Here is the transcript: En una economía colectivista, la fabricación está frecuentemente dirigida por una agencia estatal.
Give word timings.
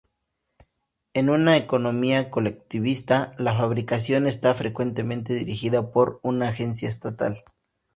En 1.13 1.29
una 1.29 1.57
economía 1.57 2.31
colectivista, 2.31 3.35
la 3.37 3.55
fabricación 3.55 4.25
está 4.25 4.55
frecuentemente 4.55 5.35
dirigida 5.35 5.91
por 5.91 6.19
una 6.23 6.47
agencia 6.47 6.87
estatal. 6.87 7.43